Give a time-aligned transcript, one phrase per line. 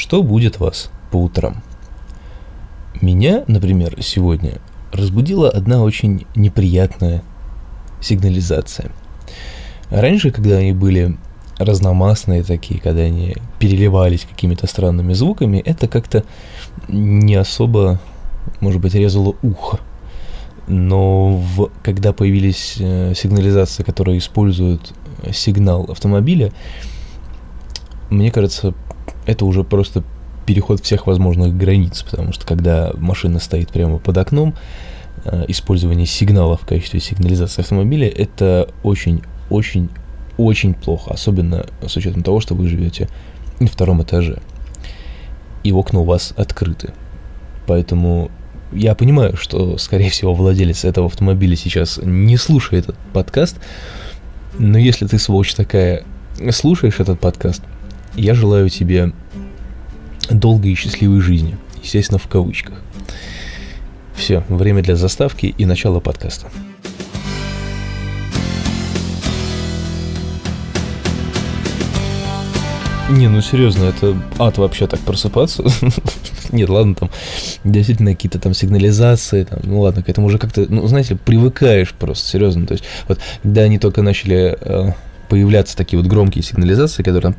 [0.00, 1.62] Что будет вас по утрам?
[3.02, 4.54] Меня, например, сегодня
[4.92, 7.22] разбудила одна очень неприятная
[8.00, 8.92] сигнализация.
[9.90, 11.18] Раньше, когда они были
[11.58, 16.24] разномастные такие, когда они переливались какими-то странными звуками, это как-то
[16.88, 18.00] не особо,
[18.60, 19.80] может быть, резало ухо.
[20.66, 24.94] Но в, когда появились э, сигнализации, которые используют
[25.30, 26.54] сигнал автомобиля,
[28.08, 28.72] мне кажется,
[29.30, 30.02] это уже просто
[30.46, 34.54] переход всех возможных границ, потому что когда машина стоит прямо под окном,
[35.24, 42.54] э, использование сигнала в качестве сигнализации автомобиля это очень-очень-очень плохо, особенно с учетом того, что
[42.54, 43.08] вы живете
[43.60, 44.40] на втором этаже
[45.62, 46.92] и окна у вас открыты.
[47.66, 48.30] Поэтому
[48.72, 53.56] я понимаю, что, скорее всего, владелец этого автомобиля сейчас не слушает этот подкаст,
[54.58, 56.04] но если ты, сволочь такая,
[56.50, 57.62] слушаешь этот подкаст,
[58.16, 59.12] я желаю тебе
[60.30, 62.80] долгой и счастливой жизни, естественно, в кавычках.
[64.14, 66.48] Все, время для заставки и начала подкаста.
[73.10, 75.64] Не, ну серьезно, это ад вообще так просыпаться.
[76.52, 77.10] Нет, ладно, там
[77.64, 82.28] действительно какие-то там сигнализации, там, ну ладно, к этому уже как-то, ну, знаете, привыкаешь просто,
[82.28, 82.66] серьезно.
[82.66, 84.92] То есть, вот, когда они только начали э,
[85.30, 87.34] появляться такие вот громкие сигнализации, которые там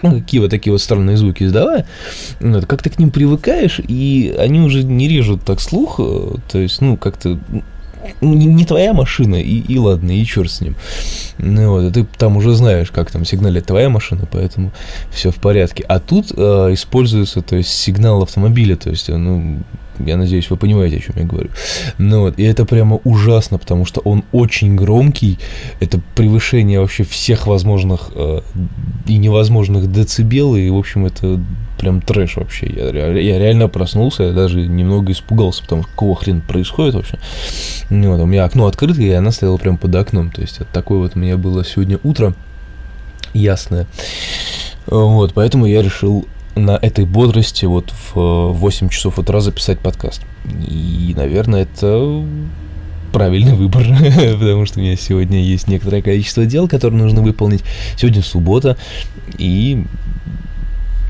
[0.00, 1.86] какие вот такие вот странные звуки издавая,
[2.40, 6.58] ну, как ты к ним привыкаешь, и они уже не режут так слух, э, то
[6.58, 7.38] есть, ну, как-то
[8.20, 10.76] ну, не, твоя машина, и, и ладно, и черт с ним.
[11.38, 14.70] Ну, вот, ты там уже знаешь, как там сигналит твоя машина, поэтому
[15.10, 15.84] все в порядке.
[15.88, 19.58] А тут э, используется, то есть, сигнал автомобиля, то есть, ну,
[19.98, 21.50] я надеюсь, вы понимаете, о чем я говорю.
[21.98, 25.38] Ну вот, и это прямо ужасно, потому что он очень громкий.
[25.80, 28.40] Это превышение вообще всех возможных э,
[29.06, 30.56] и невозможных децибел.
[30.56, 31.40] И, в общем, это
[31.78, 32.66] прям трэш вообще.
[32.66, 37.18] Я, я реально проснулся, я даже немного испугался, потому что какого хрена происходит вообще.
[37.90, 40.30] Ну, вот, у меня окно открыто, и она стояла прям под окном.
[40.30, 42.34] То есть, это такое вот у меня было сегодня утро
[43.34, 43.86] ясное.
[44.86, 46.26] Вот, поэтому я решил
[46.56, 50.22] на этой бодрости вот в 8 часов утра записать подкаст.
[50.66, 52.24] И, наверное, это
[53.12, 53.86] правильный выбор,
[54.38, 57.62] потому что у меня сегодня есть некоторое количество дел, которые нужно выполнить.
[57.96, 58.76] Сегодня суббота,
[59.38, 59.84] и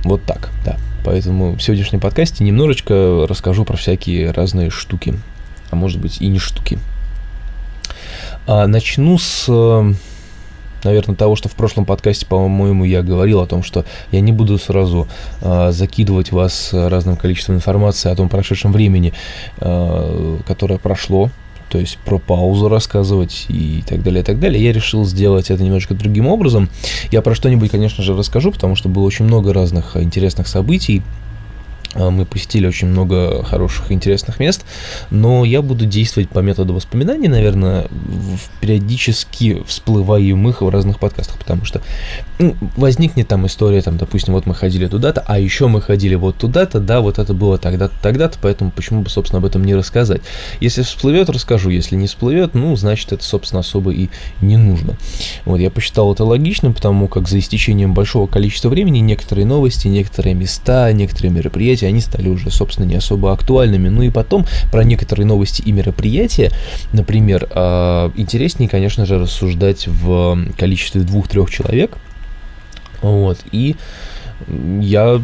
[0.03, 0.77] вот так, да.
[1.05, 5.15] Поэтому в сегодняшнем подкасте немножечко расскажу про всякие разные штуки,
[5.71, 6.79] а может быть и не штуки.
[8.49, 9.49] А, начну с
[10.87, 14.59] наверное, того, что в прошлом подкасте, по-моему, я говорил о том, что я не буду
[14.59, 15.07] сразу
[15.43, 19.13] э, закидывать вас разным количеством информации о том прошедшем времени,
[19.59, 21.31] э, которое прошло,
[21.69, 24.63] то есть про паузу рассказывать и так далее, и так далее.
[24.63, 26.69] Я решил сделать это немножко другим образом.
[27.11, 31.03] Я про что-нибудь, конечно же, расскажу, потому что было очень много разных интересных событий,
[31.99, 34.65] мы посетили очень много хороших интересных мест,
[35.11, 37.87] но я буду действовать по методу воспоминаний, наверное,
[38.61, 41.81] периодически всплываемых в разных подкастах, потому что
[42.39, 46.37] ну, возникнет там история, там, допустим, вот мы ходили туда-то, а еще мы ходили вот
[46.37, 50.21] туда-то, да, вот это было тогда-то, тогда-то, поэтому почему бы, собственно, об этом не рассказать.
[50.61, 54.09] Если всплывет, расскажу, если не всплывет, ну, значит, это, собственно, особо и
[54.41, 54.97] не нужно.
[55.45, 60.35] Вот, я посчитал это логичным, потому как за истечением большого количества времени некоторые новости, некоторые
[60.35, 63.89] места, некоторые мероприятия, они стали уже, собственно, не особо актуальными.
[63.89, 66.51] Ну и потом про некоторые новости и мероприятия,
[66.93, 71.97] например, а, интереснее, конечно же, рассуждать в количестве двух-трех человек.
[73.03, 73.77] Вот, и
[74.81, 75.21] я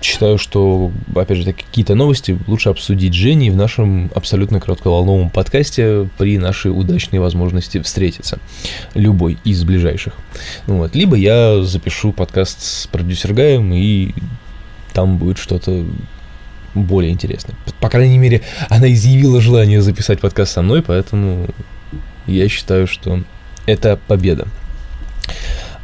[0.00, 6.38] считаю, что, опять же, какие-то новости лучше обсудить Женей в нашем абсолютно коротковолновом подкасте при
[6.38, 8.38] нашей удачной возможности встретиться.
[8.94, 10.14] Любой из ближайших.
[10.66, 10.94] Вот.
[10.94, 14.14] Либо я запишу подкаст с продюсер Гаем и
[14.98, 15.84] там будет что-то
[16.74, 17.54] более интересное.
[17.78, 21.46] По крайней мере, она изъявила желание записать подкаст со мной, поэтому
[22.26, 23.22] я считаю, что
[23.66, 24.48] это победа.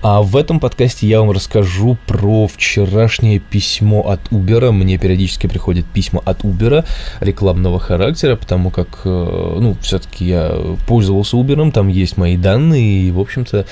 [0.02, 4.72] А в этом подкасте я вам расскажу про вчерашнее письмо от Uber.
[4.72, 6.84] Мне периодически приходят письма от Uber
[7.20, 10.56] рекламного характера, потому как, э, ну, все-таки я
[10.88, 13.64] пользовался Uber, там есть мои данные, и, в общем-то,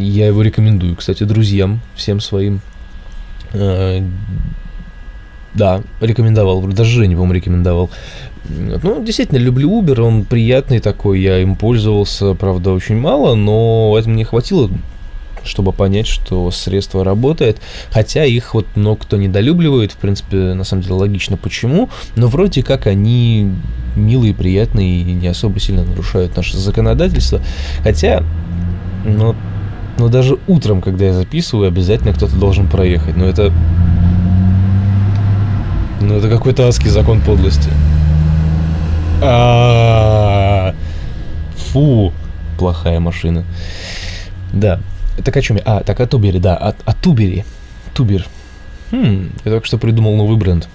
[0.00, 2.62] я его рекомендую, кстати, друзьям, всем своим
[3.52, 4.02] да,
[6.00, 7.90] рекомендовал, даже Женя, по-моему, рекомендовал.
[8.48, 14.12] Ну, действительно, люблю Uber, он приятный такой, я им пользовался, правда, очень мало, но этого
[14.12, 14.70] мне хватило,
[15.44, 17.58] чтобы понять, что средство работает,
[17.90, 22.62] хотя их вот много кто недолюбливает, в принципе, на самом деле логично почему, но вроде
[22.62, 23.52] как они
[23.96, 27.42] милые, приятные и не особо сильно нарушают наше законодательство,
[27.82, 28.22] хотя,
[29.04, 29.34] ну,
[29.98, 33.16] Но даже утром, когда я записываю, обязательно кто-то должен проехать.
[33.16, 33.52] Но это...
[36.00, 37.68] Ну, это какой-то адский закон подлости.
[39.20, 40.72] А,
[41.56, 42.12] Фу,
[42.56, 43.44] плохая машина.
[44.52, 44.80] Да.
[45.24, 45.62] Так о чем я?
[45.66, 47.44] А, так о Тубере, да, о, Тубере.
[47.94, 48.26] Тубер.
[48.92, 50.68] Хм, я только что придумал новый бренд.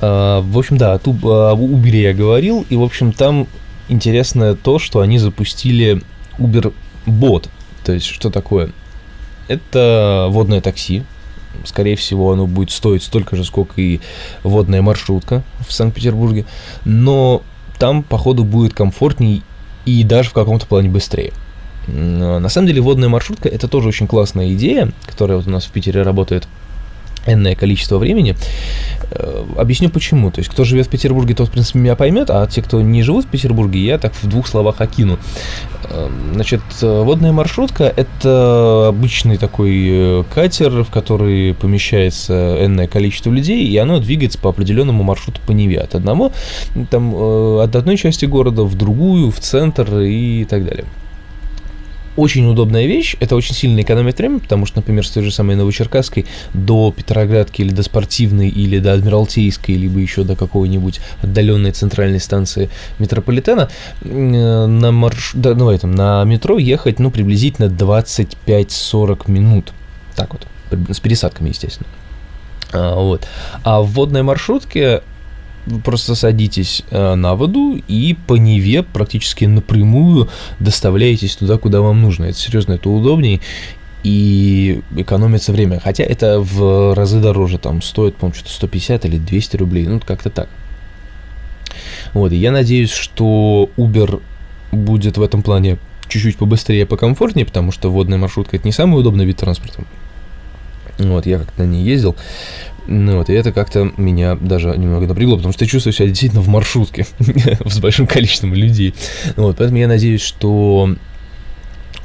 [0.00, 3.46] А, в общем, да, о, Туб, я говорил, и, в общем, там
[3.90, 6.00] интересное то, что они запустили
[6.38, 6.72] Uber
[7.06, 7.50] Bot.
[7.84, 8.70] То есть, что такое?
[9.48, 11.04] Это водное такси.
[11.64, 14.00] Скорее всего, оно будет стоить столько же, сколько и
[14.42, 16.46] водная маршрутка в Санкт-Петербурге.
[16.84, 17.42] Но
[17.78, 19.42] там, походу, будет комфортней
[19.84, 21.32] и даже в каком-то плане быстрее.
[21.86, 25.70] На самом деле, водная маршрутка это тоже очень классная идея, которая вот у нас в
[25.70, 26.48] Питере работает
[27.26, 28.36] энное количество времени.
[29.10, 30.30] Э, объясню почему.
[30.30, 33.02] То есть, кто живет в Петербурге, тот, в принципе, меня поймет, а те, кто не
[33.02, 35.18] живут в Петербурге, я так в двух словах окину.
[35.84, 43.66] Э, значит, водная маршрутка– это обычный такой э, катер, в который помещается энное количество людей,
[43.66, 45.78] и оно двигается по определенному маршруту по Неве.
[45.78, 46.32] От одного,
[46.90, 50.84] там, от одной части города в другую, в центр и так далее
[52.16, 55.56] очень удобная вещь, это очень сильно экономит время, потому что, например, с той же самой
[55.56, 62.20] Новочеркасской до Петроградки или до Спортивной, или до Адмиралтейской, либо еще до какой-нибудь отдаленной центральной
[62.20, 63.68] станции метрополитена,
[64.02, 65.32] на, марш...
[65.34, 69.72] да, ну, этом, на метро ехать, ну, приблизительно 25-40 минут.
[70.14, 70.46] Так вот,
[70.94, 71.88] с пересадками, естественно.
[72.72, 73.26] А, вот.
[73.62, 75.02] А в водной маршрутке
[75.66, 80.28] вы просто садитесь э, на воду и по Неве практически напрямую
[80.60, 82.24] доставляетесь туда, куда вам нужно.
[82.24, 83.40] Это серьезно, это удобнее
[84.02, 85.80] и экономится время.
[85.80, 90.30] Хотя это в разы дороже, там стоит, по-моему, что-то 150 или 200 рублей, ну как-то
[90.30, 90.48] так.
[92.12, 94.20] Вот, и я надеюсь, что Uber
[94.70, 95.78] будет в этом плане
[96.08, 99.82] чуть-чуть побыстрее, покомфортнее, потому что водная маршрутка это не самый удобный вид транспорта.
[100.98, 102.16] Вот, я как-то ней ездил.
[102.86, 106.42] Ну вот, и это как-то меня даже немного напрягло, потому что я чувствую себя действительно
[106.42, 107.06] в маршрутке
[107.64, 108.94] с большим количеством людей.
[109.36, 110.94] Вот, поэтому я надеюсь, что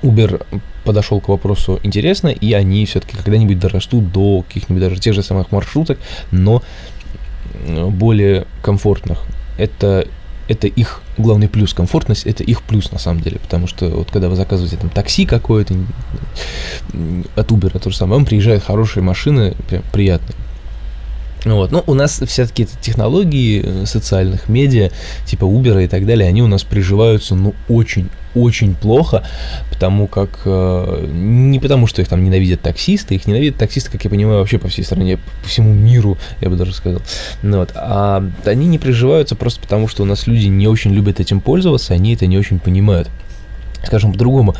[0.01, 0.45] Uber
[0.85, 5.51] подошел к вопросу интересно, и они все-таки когда-нибудь дорастут до каких-нибудь даже тех же самых
[5.51, 5.99] маршруток,
[6.31, 6.63] но
[7.89, 9.19] более комфортных.
[9.57, 10.07] Это
[10.49, 14.27] это их главный плюс, комфортность, это их плюс на самом деле, потому что вот когда
[14.29, 15.75] вы заказываете там такси какое-то
[17.35, 20.35] от Uber, то же самое, вам приезжают хорошие машины, прям приятные.
[21.45, 21.71] Вот.
[21.71, 24.91] Но у нас все-таки технологии э, социальных медиа,
[25.25, 29.23] типа Uber и так далее, они у нас приживаются, ну, очень, очень плохо,
[29.69, 34.09] потому как, э, не потому что их там ненавидят таксисты, их ненавидят таксисты, как я
[34.09, 37.01] понимаю, вообще по всей стране, по всему миру, я бы даже сказал,
[37.41, 41.19] ну, вот, а они не приживаются просто потому, что у нас люди не очень любят
[41.19, 43.09] этим пользоваться, они это не очень понимают
[43.83, 44.55] скажем по-другому,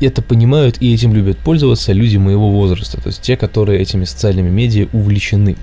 [0.00, 4.50] это понимают и этим любят пользоваться люди моего возраста, то есть те, которые этими социальными
[4.50, 5.56] медиа увлечены.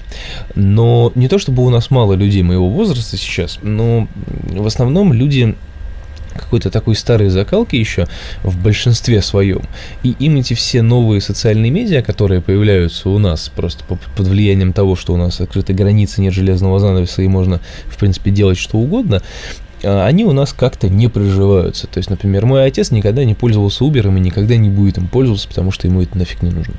[0.56, 4.07] Но не то чтобы у нас мало людей моего возраста сейчас, но
[4.44, 5.56] в основном люди
[6.38, 8.07] какой-то такой старой закалки еще
[8.44, 9.62] в большинстве своем.
[10.04, 14.95] И им эти все новые социальные медиа, которые появляются у нас просто под влиянием того,
[14.95, 19.22] что у нас открыты границы, нет железного занавеса и можно, в принципе, делать что угодно,
[19.84, 21.88] а, они у нас как-то не приживаются.
[21.88, 25.48] То есть, например, мой отец никогда не пользовался Uber и никогда не будет им пользоваться,
[25.48, 26.74] потому что ему это нафиг не нужно.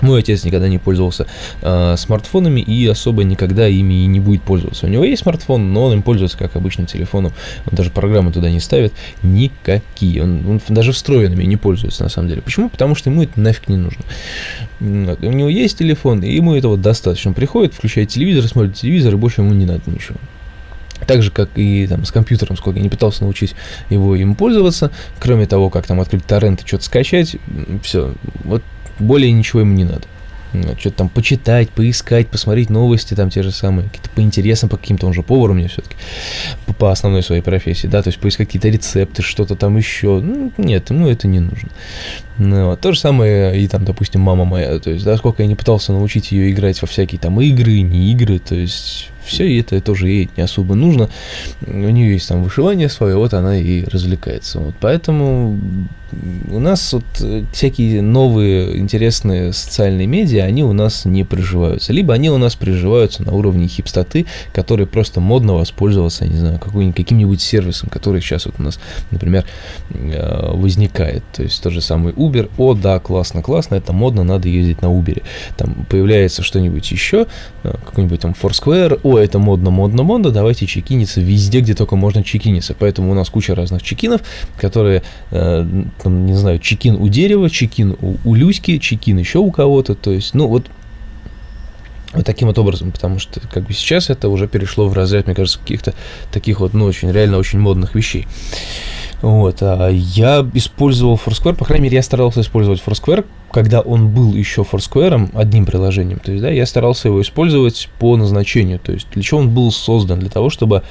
[0.00, 1.26] Мой отец никогда не пользовался
[1.62, 4.86] э, смартфонами и особо никогда ими и не будет пользоваться.
[4.86, 7.32] У него есть смартфон, но он им пользуется как обычным телефоном.
[7.66, 10.22] Он даже программы туда не ставит никакие.
[10.22, 12.42] Он, он даже встроенными не пользуется на самом деле.
[12.42, 12.68] Почему?
[12.68, 14.04] Потому что ему это нафиг не нужно.
[14.80, 15.22] Вот.
[15.22, 17.30] У него есть телефон, и ему этого достаточно.
[17.30, 20.16] Он приходит, включает телевизор, смотрит телевизор, и больше ему не надо ничего.
[21.06, 23.54] Так же, как и там, с компьютером, сколько я не пытался научить
[23.88, 27.36] его им пользоваться, кроме того, как там открыть торрент и что-то скачать,
[27.82, 28.62] все, вот
[29.00, 30.06] более ничего ему не надо.
[30.78, 35.06] Что-то там почитать, поискать, посмотреть новости, там те же самые, какие-то по интересам, по каким-то,
[35.06, 35.94] он же повар у меня все-таки,
[36.66, 40.20] по, по основной своей профессии, да, то есть поискать какие-то рецепты, что-то там еще.
[40.20, 41.68] Ну, нет, ему это не нужно.
[42.38, 42.80] Ну, вот.
[42.80, 45.92] То же самое и там, допустим, мама моя, то есть, да, сколько я не пытался
[45.92, 50.30] научить ее играть во всякие там игры, не игры, то есть все это тоже ей
[50.36, 51.10] не особо нужно.
[51.64, 54.58] У нее есть там вышивание свое, вот она и развлекается.
[54.58, 55.60] Вот поэтому
[56.50, 61.92] у нас вот э, всякие новые интересные социальные медиа, они у нас не приживаются.
[61.92, 67.40] Либо они у нас приживаются на уровне хипстоты, который просто модно воспользоваться, не знаю, каким-нибудь
[67.40, 69.44] сервисом, который сейчас вот у нас, например,
[69.90, 71.22] э, возникает.
[71.32, 72.50] То есть тот же самый Uber.
[72.58, 75.22] О, да, классно, классно, это модно, надо ездить на Uber.
[75.56, 77.26] Там появляется что-нибудь еще,
[77.62, 79.00] э, какой-нибудь там Foursquare.
[79.02, 82.74] О, это модно, модно, модно, давайте чекиниться везде, где только можно чекиниться.
[82.78, 84.22] Поэтому у нас куча разных чекинов,
[84.56, 85.02] которые
[86.02, 90.10] там, не знаю, чекин у дерева, чекин у, у Люськи, чекин еще у кого-то, то
[90.10, 90.66] есть, ну, вот
[92.12, 95.34] вот таким вот образом, потому что как бы сейчас это уже перешло в разряд, мне
[95.34, 95.94] кажется, каких-то
[96.32, 98.26] таких вот, ну, очень, реально очень модных вещей.
[99.22, 104.34] Вот, а я использовал Foursquare, по крайней мере, я старался использовать Foursquare, когда он был
[104.34, 109.08] еще Foursquare, одним приложением, то есть, да, я старался его использовать по назначению, то есть,
[109.12, 110.82] для чего он был создан, для того, чтобы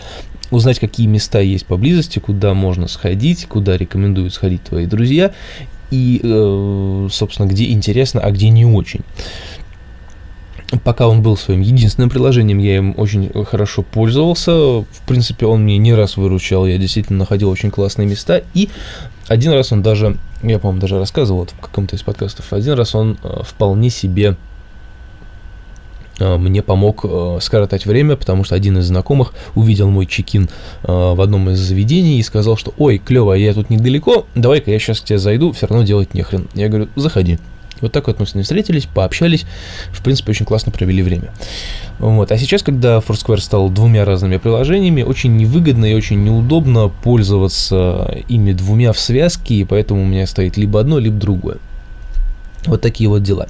[0.51, 5.31] узнать, какие места есть поблизости, куда можно сходить, куда рекомендуют сходить твои друзья,
[5.91, 9.01] и, э, собственно, где интересно, а где не очень.
[10.83, 14.51] Пока он был своим единственным приложением, я им очень хорошо пользовался.
[14.51, 18.43] В принципе, он мне не раз выручал, я действительно находил очень классные места.
[18.53, 18.69] И
[19.27, 22.93] один раз он даже, я, по-моему, даже рассказывал вот в каком-то из подкастов, один раз
[22.93, 24.38] он э, вполне себе
[26.19, 30.49] э, мне помог э, скоротать время, потому что один из знакомых увидел мой чекин
[30.83, 35.01] в одном из заведений и сказал, что «Ой, клево, я тут недалеко, давай-ка я сейчас
[35.01, 36.47] к тебе зайду, все равно делать нехрен».
[36.53, 37.39] Я говорю «Заходи».
[37.81, 39.45] Вот так вот мы с ним встретились, пообщались,
[39.91, 41.33] в принципе, очень классно провели время.
[42.00, 42.31] Вот.
[42.31, 48.53] А сейчас, когда Foursquare стал двумя разными приложениями, очень невыгодно и очень неудобно пользоваться ими
[48.53, 51.57] двумя в связке, и поэтому у меня стоит либо одно, либо другое.
[52.65, 53.48] Вот такие вот дела.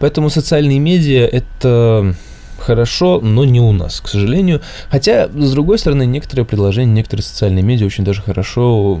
[0.00, 2.14] Поэтому социальные медиа– это
[2.70, 4.60] хорошо, но не у нас, к сожалению.
[4.90, 9.00] Хотя, с другой стороны, некоторые предложения, некоторые социальные медиа очень даже хорошо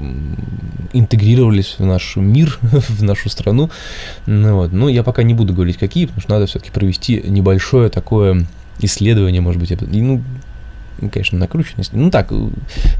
[0.92, 3.70] интегрировались в наш мир, в нашу страну.
[4.26, 4.72] Ну, вот.
[4.72, 8.44] ну, я пока не буду говорить, какие, потому что надо все-таки провести небольшое такое
[8.80, 10.20] исследование, может быть, ну,
[11.08, 11.92] конечно, накрученность.
[11.92, 12.32] Ну так,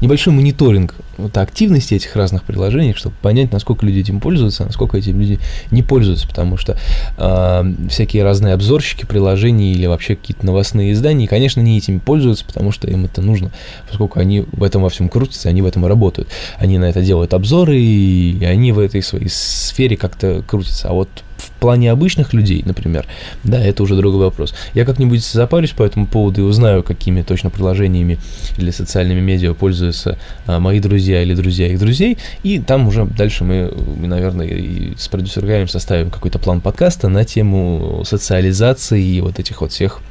[0.01, 5.09] небольшой мониторинг вот, активности этих разных приложений, чтобы понять, насколько люди этим пользуются, насколько эти
[5.09, 5.39] люди
[5.69, 6.77] не пользуются, потому что
[7.17, 12.71] э, всякие разные обзорщики приложений или вообще какие-то новостные издания, конечно, не этими пользуются, потому
[12.71, 13.51] что им это нужно,
[13.87, 16.29] поскольку они в этом во всем крутятся, они в этом и работают.
[16.57, 20.89] Они на это делают обзоры, и они в этой своей сфере как-то крутятся.
[20.89, 21.09] А вот
[21.41, 23.05] в плане обычных людей, например,
[23.43, 24.53] да, это уже другой вопрос.
[24.73, 28.19] Я как-нибудь запарюсь по этому поводу и узнаю, какими точно приложениями
[28.57, 33.43] или социальными медиа пользуются а, мои друзья или друзья их друзей, и там уже дальше
[33.43, 39.61] мы, наверное, и с продюсером составим какой-то план подкаста на тему социализации и вот этих
[39.61, 40.01] вот всех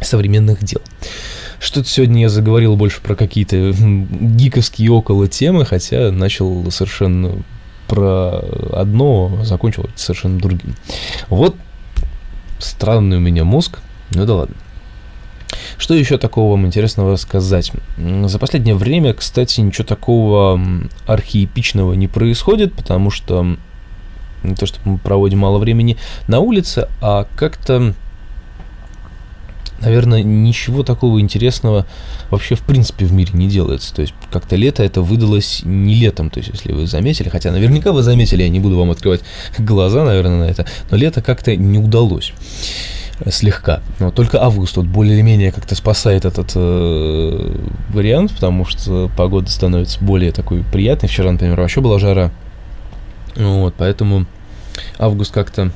[0.00, 0.80] современных дел.
[1.58, 7.42] Что-то сегодня я заговорил больше про какие-то гиковские около темы, хотя начал совершенно
[7.88, 10.74] про одно, закончил совершенно другим.
[11.28, 11.56] Вот
[12.58, 14.56] странный у меня мозг, ну да ладно.
[15.78, 17.72] Что еще такого вам интересного сказать?
[17.96, 20.60] За последнее время, кстати, ничего такого
[21.06, 23.56] архиепичного не происходит, потому что
[24.42, 25.96] не то, что мы проводим мало времени
[26.28, 27.94] на улице, а как-то
[29.80, 31.86] наверное, ничего такого интересного
[32.30, 33.94] вообще в принципе в мире не делается.
[33.94, 37.92] То есть как-то лето это выдалось не летом, то есть если вы заметили, хотя наверняка
[37.92, 39.20] вы заметили, я не буду вам открывать
[39.58, 42.32] глаза, наверное, на это, но лето как-то не удалось
[43.30, 43.80] слегка.
[43.98, 47.56] Но только август вот более-менее как-то спасает этот э,
[47.88, 51.08] вариант, потому что погода становится более такой приятной.
[51.08, 52.30] Вчера, например, вообще была жара.
[53.34, 54.26] Вот, поэтому
[54.98, 55.70] август как-то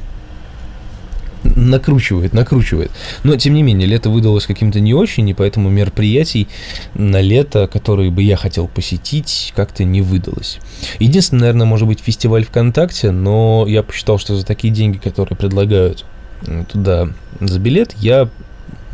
[1.45, 2.91] накручивает, накручивает.
[3.25, 6.49] Но, тем не менее, лето выдалось каким-то не очень, и поэтому мероприятий
[6.95, 10.59] на лето, которые бы я хотел посетить, как-то не выдалось.
[10.99, 16.05] Единственное, наверное, может быть фестиваль ВКонтакте, но я посчитал, что за такие деньги, которые предлагают
[16.47, 17.09] э, туда
[17.41, 18.29] за билет, я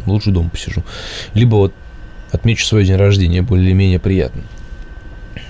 [0.07, 0.83] лучше дома посижу.
[1.35, 1.73] Либо вот
[2.33, 4.43] отмечу свой день рождения более-менее приятно.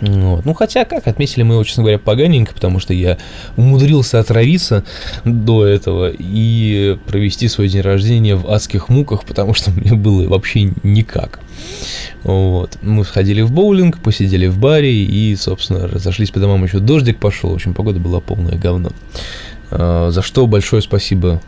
[0.01, 0.45] Вот.
[0.45, 3.19] Ну, хотя как, отметили мы его, честно говоря, поганенько, потому что я
[3.57, 4.85] умудрился отравиться
[5.25, 10.73] до этого и провести свой день рождения в адских муках, потому что мне было вообще
[10.83, 11.41] никак.
[12.23, 12.79] Вот.
[12.83, 16.65] Мы сходили в боулинг, посидели в баре и, собственно, разошлись по домам.
[16.65, 18.91] Еще дождик пошел, в общем, погода была полное говно.
[19.71, 21.41] А, за что большое спасибо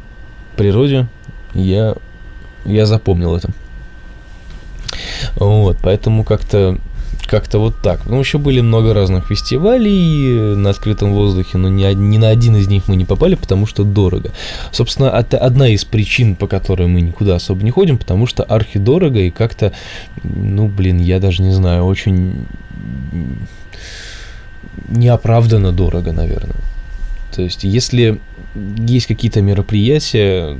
[0.57, 1.07] природе.
[1.55, 1.95] Я,
[2.65, 3.51] я запомнил это.
[5.37, 6.79] Вот, поэтому как-то
[7.29, 8.07] как-то вот так.
[8.07, 12.69] Ну, еще были много разных фестивалей на открытом воздухе, но ни, ни на один из
[12.69, 14.33] них мы не попали, потому что дорого.
[14.73, 19.21] Собственно, это одна из причин, по которой мы никуда особо не ходим, потому что архидорого
[19.21, 19.73] и как-то,
[20.25, 22.47] ну, блин, я даже не знаю, очень
[24.89, 26.57] неоправданно дорого, наверное.
[27.35, 28.21] То есть, если
[28.79, 30.57] есть какие-то мероприятия,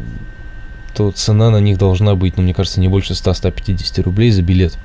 [0.95, 4.77] то цена на них должна быть, ну, мне кажется, не больше 100-150 рублей за билет.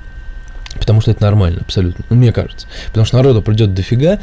[0.79, 2.03] Потому что это нормально, абсолютно.
[2.09, 2.67] Ну, мне кажется.
[2.87, 4.19] Потому что народу придет дофига.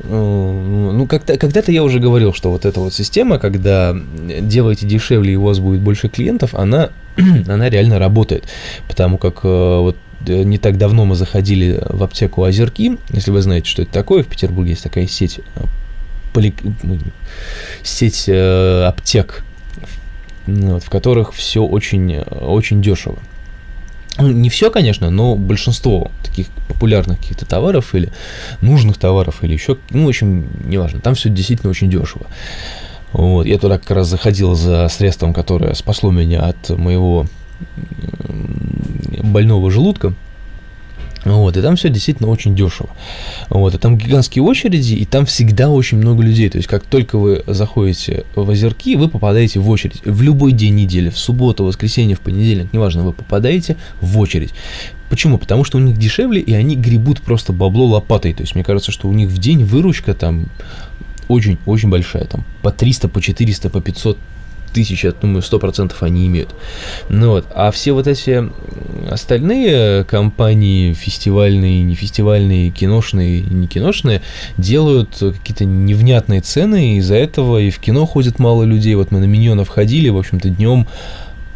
[0.00, 3.94] Э, ну, как-то, когда-то я уже говорил, что вот эта вот система, когда
[4.40, 6.90] делаете дешевле и у вас будет больше клиентов, она,
[7.48, 8.44] она реально работает.
[8.88, 9.96] Потому как э, вот
[10.26, 12.98] э, не так давно мы заходили в аптеку Озерки.
[13.10, 15.40] Если вы знаете, что это такое, в Петербурге есть такая сеть
[16.32, 16.54] поли...
[17.82, 19.44] Сеть аптек,
[20.46, 23.18] вот, в которых все очень, очень дешево.
[24.18, 28.12] Ну, не все, конечно, но большинство таких популярных каких-то товаров или
[28.60, 32.26] нужных товаров или еще, ну, в общем, неважно, там все действительно очень дешево.
[33.12, 37.26] Вот, я туда как раз заходил за средством, которое спасло меня от моего
[39.22, 40.14] больного желудка.
[41.24, 42.90] Вот, и там все действительно очень дешево.
[43.48, 46.48] Вот, и там гигантские очереди, и там всегда очень много людей.
[46.48, 50.02] То есть, как только вы заходите в озерки, вы попадаете в очередь.
[50.04, 54.50] В любой день недели, в субботу, воскресенье, в понедельник, неважно, вы попадаете в очередь.
[55.10, 55.38] Почему?
[55.38, 58.32] Потому что у них дешевле, и они гребут просто бабло лопатой.
[58.32, 60.46] То есть, мне кажется, что у них в день выручка там
[61.28, 62.24] очень-очень большая.
[62.24, 64.18] Там по 300, по 400, по 500
[64.72, 66.54] тысяч, я думаю, сто процентов они имеют.
[67.08, 68.48] Ну вот, а все вот эти
[69.10, 74.22] остальные компании, фестивальные, не фестивальные, киношные, не киношные,
[74.56, 78.94] делают какие-то невнятные цены, и из-за этого и в кино ходит мало людей.
[78.94, 80.86] Вот мы на Миньонов ходили, в общем-то, днем,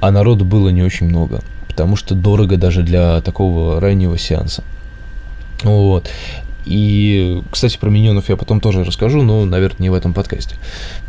[0.01, 4.63] а народу было не очень много, потому что дорого даже для такого раннего сеанса.
[5.63, 6.09] Вот.
[6.67, 10.57] И, кстати, про миньонов я потом тоже расскажу, но, наверное, не в этом подкасте.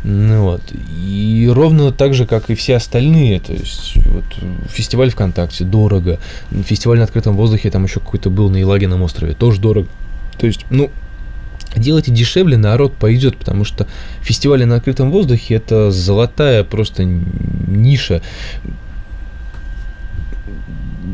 [0.04, 0.62] Ну, вот.
[1.04, 4.24] И ровно так же, как и все остальные, то есть вот,
[4.70, 6.20] фестиваль ВКонтакте дорого,
[6.64, 9.88] фестиваль на открытом воздухе там еще какой-то был на Елагином острове, тоже дорого.
[10.38, 10.90] То есть, ну,
[11.76, 13.88] делайте дешевле, народ пойдет, потому что
[14.22, 18.22] фестивали на открытом воздухе это золотая просто ниша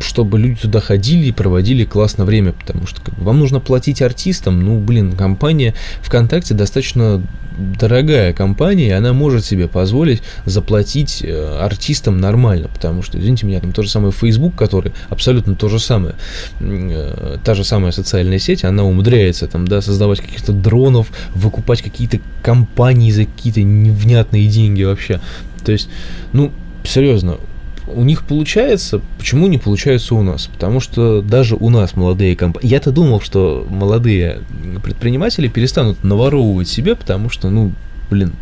[0.01, 4.61] чтобы люди туда ходили и проводили классное время, потому что как, вам нужно платить артистам,
[4.61, 7.23] ну, блин, компания ВКонтакте достаточно
[7.57, 13.61] дорогая компания, и она может себе позволить заплатить э, артистам нормально, потому что, извините меня,
[13.61, 16.15] там то же самое Facebook, который абсолютно то же самое,
[16.61, 22.19] э, та же самая социальная сеть, она умудряется там, да, создавать каких-то дронов, выкупать какие-то
[22.43, 25.21] компании за какие-то невнятные деньги вообще.
[25.65, 25.89] То есть,
[26.33, 26.51] ну,
[26.85, 27.39] серьезно,
[27.87, 30.47] у них получается, почему не получается у нас?
[30.47, 32.68] Потому что даже у нас молодые компании...
[32.68, 34.40] Я-то думал, что молодые
[34.83, 37.73] предприниматели перестанут наворовывать себе, потому что, ну,
[38.11, 38.33] блин,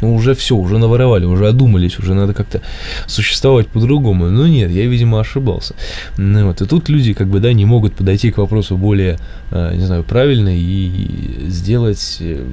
[0.00, 2.60] ну уже все, уже наворовали, уже одумались, уже надо как-то
[3.06, 4.26] существовать по-другому.
[4.26, 5.74] Но нет, я, видимо, ошибался.
[6.18, 9.18] Ну, вот, и тут люди, как бы, да, не могут подойти к вопросу более,
[9.50, 12.44] э, не знаю, правильно и сделать э,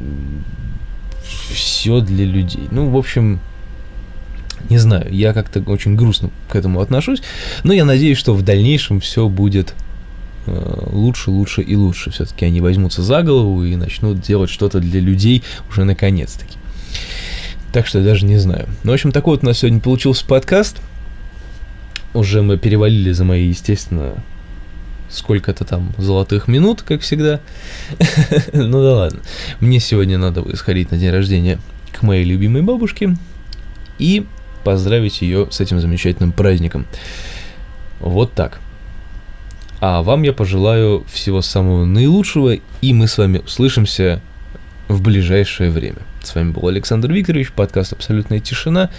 [1.53, 2.67] все для людей.
[2.71, 3.39] Ну, в общем,
[4.69, 7.21] не знаю, я как-то очень грустно к этому отношусь,
[7.63, 9.74] но я надеюсь, что в дальнейшем все будет
[10.47, 12.12] э, лучше, лучше и лучше.
[12.12, 16.58] Все-таки они возьмутся за голову и начнут делать что-то для людей уже наконец-таки.
[17.71, 18.67] Так что я даже не знаю.
[18.84, 20.78] Ну, в общем, такой вот у нас сегодня получился подкаст.
[22.13, 24.15] Уже мы перевалили за мои, естественно,
[25.10, 27.39] сколько-то там золотых минут, как всегда.
[28.54, 29.21] ну да ладно.
[29.60, 31.60] Мне сегодня надо сходить на день рождения
[31.93, 33.15] к моей любимой бабушке.
[34.00, 34.26] И
[34.63, 36.86] поздравить ее с этим замечательным праздником.
[38.00, 38.60] Вот так.
[39.80, 44.21] А вам я пожелаю всего самого наилучшего, и мы с вами услышимся
[44.88, 46.00] в ближайшее время.
[46.21, 48.91] С вами был Александр Викторович, подкаст «Абсолютная тишина».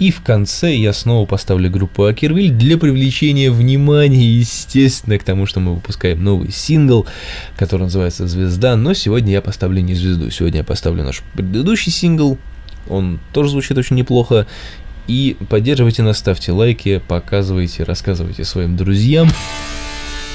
[0.00, 5.60] И в конце я снова поставлю группу Акервиль для привлечения внимания, естественно, к тому, что
[5.60, 7.06] мы выпускаем новый сингл,
[7.56, 8.74] который называется «Звезда».
[8.74, 12.38] Но сегодня я поставлю не звезду, сегодня я поставлю наш предыдущий сингл.
[12.88, 14.48] Он тоже звучит очень неплохо.
[15.06, 19.28] И поддерживайте нас, ставьте лайки, показывайте, рассказывайте своим друзьям.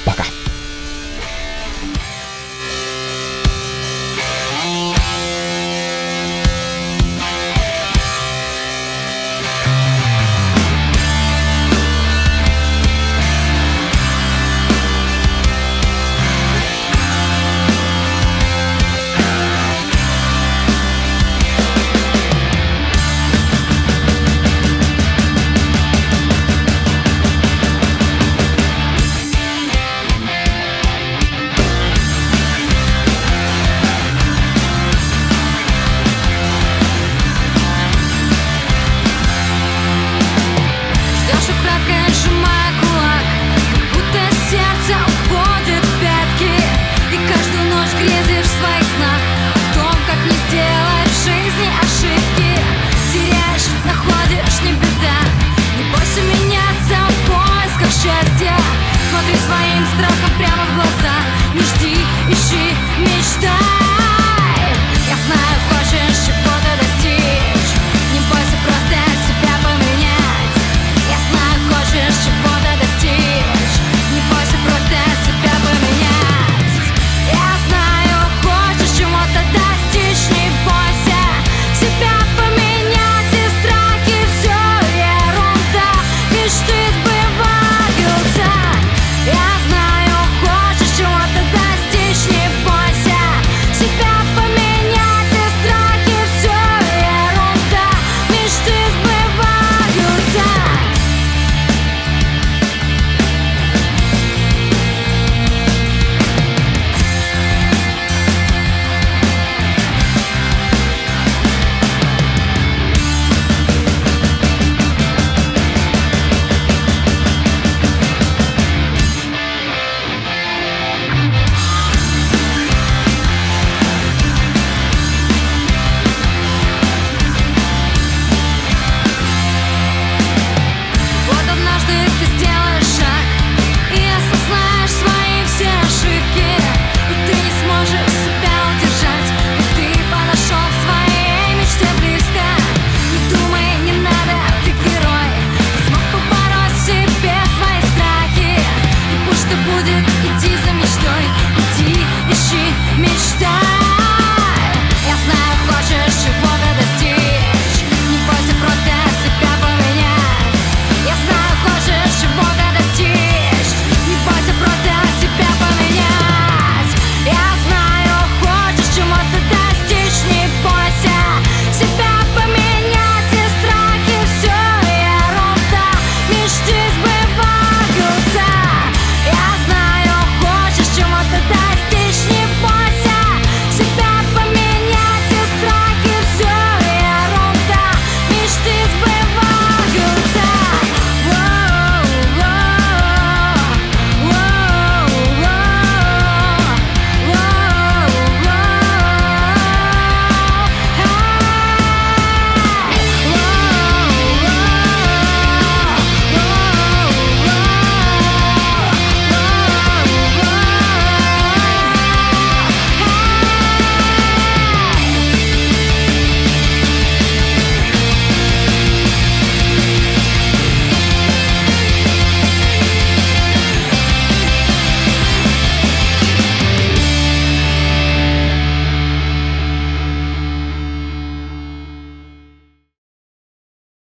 [0.04, 0.24] Пока!